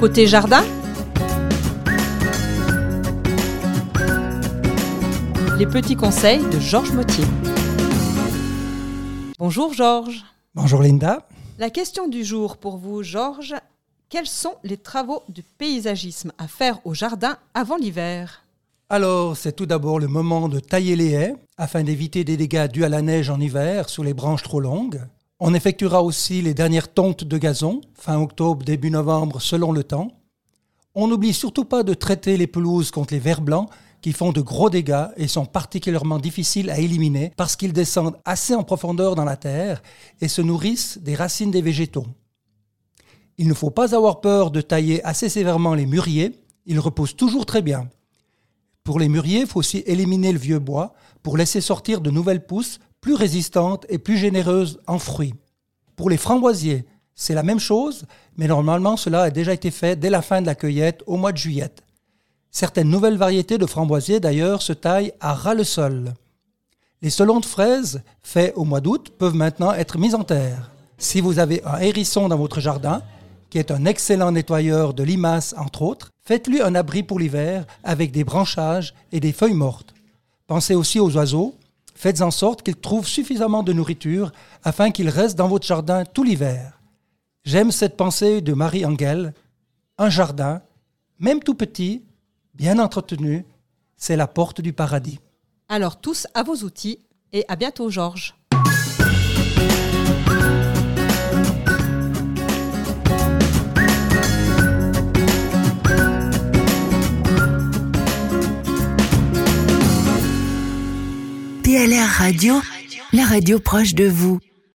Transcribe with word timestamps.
Côté 0.00 0.26
jardin, 0.26 0.62
les 5.58 5.66
petits 5.66 5.94
conseils 5.94 6.40
de 6.48 6.58
Georges 6.58 6.92
Mottier. 6.92 7.24
Bonjour 9.38 9.74
Georges. 9.74 10.24
Bonjour 10.54 10.80
Linda. 10.80 11.28
La 11.58 11.68
question 11.68 12.08
du 12.08 12.24
jour 12.24 12.56
pour 12.56 12.78
vous, 12.78 13.02
Georges. 13.02 13.56
Quels 14.08 14.26
sont 14.26 14.54
les 14.64 14.78
travaux 14.78 15.22
de 15.28 15.42
paysagisme 15.58 16.32
à 16.38 16.48
faire 16.48 16.78
au 16.86 16.94
jardin 16.94 17.36
avant 17.52 17.76
l'hiver? 17.76 18.46
Alors, 18.88 19.36
c'est 19.36 19.52
tout 19.52 19.66
d'abord 19.66 20.00
le 20.00 20.08
moment 20.08 20.48
de 20.48 20.60
tailler 20.60 20.96
les 20.96 21.10
haies 21.10 21.34
afin 21.58 21.82
d'éviter 21.82 22.24
des 22.24 22.38
dégâts 22.38 22.68
dus 22.68 22.84
à 22.84 22.88
la 22.88 23.02
neige 23.02 23.28
en 23.28 23.38
hiver 23.38 23.90
sur 23.90 24.02
les 24.02 24.14
branches 24.14 24.44
trop 24.44 24.60
longues. 24.60 25.02
On 25.42 25.54
effectuera 25.54 26.02
aussi 26.02 26.42
les 26.42 26.52
dernières 26.52 26.92
tontes 26.92 27.24
de 27.24 27.38
gazon, 27.38 27.80
fin 27.94 28.20
octobre, 28.20 28.62
début 28.62 28.90
novembre, 28.90 29.40
selon 29.40 29.72
le 29.72 29.82
temps. 29.82 30.08
On 30.94 31.08
n'oublie 31.08 31.32
surtout 31.32 31.64
pas 31.64 31.82
de 31.82 31.94
traiter 31.94 32.36
les 32.36 32.46
pelouses 32.46 32.90
contre 32.90 33.14
les 33.14 33.20
vers 33.20 33.40
blancs 33.40 33.70
qui 34.02 34.12
font 34.12 34.32
de 34.32 34.42
gros 34.42 34.68
dégâts 34.68 35.06
et 35.16 35.28
sont 35.28 35.46
particulièrement 35.46 36.18
difficiles 36.18 36.68
à 36.68 36.78
éliminer 36.78 37.32
parce 37.38 37.56
qu'ils 37.56 37.72
descendent 37.72 38.18
assez 38.26 38.54
en 38.54 38.64
profondeur 38.64 39.14
dans 39.14 39.24
la 39.24 39.36
terre 39.36 39.82
et 40.20 40.28
se 40.28 40.42
nourrissent 40.42 40.98
des 40.98 41.14
racines 41.14 41.50
des 41.50 41.62
végétaux. 41.62 42.06
Il 43.38 43.48
ne 43.48 43.54
faut 43.54 43.70
pas 43.70 43.94
avoir 43.94 44.20
peur 44.20 44.50
de 44.50 44.60
tailler 44.60 45.02
assez 45.04 45.30
sévèrement 45.30 45.74
les 45.74 45.86
mûriers, 45.86 46.32
ils 46.66 46.80
reposent 46.80 47.16
toujours 47.16 47.46
très 47.46 47.62
bien. 47.62 47.88
Pour 48.84 48.98
les 49.00 49.08
mûriers, 49.08 49.40
il 49.40 49.46
faut 49.46 49.60
aussi 49.60 49.82
éliminer 49.86 50.32
le 50.32 50.38
vieux 50.38 50.58
bois 50.58 50.92
pour 51.22 51.38
laisser 51.38 51.62
sortir 51.62 52.02
de 52.02 52.10
nouvelles 52.10 52.44
pousses 52.44 52.78
plus 53.00 53.14
résistantes 53.14 53.86
et 53.88 53.98
plus 53.98 54.16
généreuses 54.16 54.80
en 54.86 54.98
fruits. 54.98 55.34
Pour 56.00 56.08
les 56.08 56.16
framboisiers, 56.16 56.86
c'est 57.14 57.34
la 57.34 57.42
même 57.42 57.60
chose, 57.60 58.06
mais 58.38 58.46
normalement 58.46 58.96
cela 58.96 59.24
a 59.24 59.30
déjà 59.30 59.52
été 59.52 59.70
fait 59.70 59.96
dès 59.96 60.08
la 60.08 60.22
fin 60.22 60.40
de 60.40 60.46
la 60.46 60.54
cueillette 60.54 61.02
au 61.06 61.18
mois 61.18 61.30
de 61.30 61.36
juillet. 61.36 61.68
Certaines 62.50 62.88
nouvelles 62.88 63.18
variétés 63.18 63.58
de 63.58 63.66
framboisiers 63.66 64.18
d'ailleurs 64.18 64.62
se 64.62 64.72
taillent 64.72 65.12
à 65.20 65.34
ras 65.34 65.52
le 65.52 65.62
sol. 65.62 66.14
Les 67.02 67.10
selons 67.10 67.38
de 67.38 67.44
fraises, 67.44 68.02
faits 68.22 68.54
au 68.56 68.64
mois 68.64 68.80
d'août, 68.80 69.12
peuvent 69.18 69.34
maintenant 69.34 69.74
être 69.74 69.98
mis 69.98 70.14
en 70.14 70.24
terre. 70.24 70.70
Si 70.96 71.20
vous 71.20 71.38
avez 71.38 71.62
un 71.66 71.80
hérisson 71.80 72.28
dans 72.28 72.38
votre 72.38 72.60
jardin, 72.60 73.02
qui 73.50 73.58
est 73.58 73.70
un 73.70 73.84
excellent 73.84 74.32
nettoyeur 74.32 74.94
de 74.94 75.02
limaces 75.02 75.54
entre 75.58 75.82
autres, 75.82 76.08
faites-lui 76.24 76.62
un 76.62 76.74
abri 76.76 77.02
pour 77.02 77.18
l'hiver 77.18 77.66
avec 77.84 78.10
des 78.10 78.24
branchages 78.24 78.94
et 79.12 79.20
des 79.20 79.32
feuilles 79.32 79.52
mortes. 79.52 79.92
Pensez 80.46 80.74
aussi 80.74 80.98
aux 80.98 81.14
oiseaux, 81.14 81.56
faites 82.00 82.22
en 82.22 82.30
sorte 82.30 82.62
qu'ils 82.62 82.76
trouvent 82.76 83.06
suffisamment 83.06 83.62
de 83.62 83.74
nourriture 83.74 84.32
afin 84.64 84.90
qu'ils 84.90 85.10
restent 85.10 85.36
dans 85.36 85.48
votre 85.48 85.66
jardin 85.66 86.06
tout 86.06 86.24
l'hiver. 86.24 86.80
J'aime 87.44 87.70
cette 87.70 87.98
pensée 87.98 88.40
de 88.40 88.54
Marie 88.54 88.86
Angel. 88.86 89.34
Un 89.98 90.08
jardin, 90.08 90.62
même 91.18 91.40
tout 91.40 91.54
petit, 91.54 92.02
bien 92.54 92.78
entretenu, 92.78 93.44
c'est 93.98 94.16
la 94.16 94.26
porte 94.26 94.62
du 94.62 94.72
paradis. 94.72 95.20
Alors 95.68 96.00
tous 96.00 96.26
à 96.32 96.42
vos 96.42 96.56
outils 96.56 97.00
et 97.34 97.44
à 97.48 97.56
bientôt 97.56 97.90
Georges. 97.90 98.34
DLR 111.70 112.08
Radio, 112.18 112.60
la 113.12 113.24
radio 113.24 113.60
proche 113.60 113.94
de 113.94 114.04
vous. 114.08 114.40